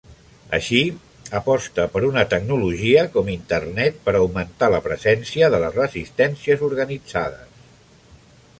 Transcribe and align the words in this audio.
Així, 0.57 0.77
aposta 1.39 1.85
per 1.97 2.01
una 2.07 2.23
tecnologia 2.31 3.03
com 3.17 3.29
Internet 3.33 4.01
per 4.07 4.15
augmentar 4.21 4.71
la 4.77 4.81
presència 4.87 5.51
de 5.57 5.63
les 5.65 5.77
resistències 5.81 6.65
organitzades. 6.73 7.65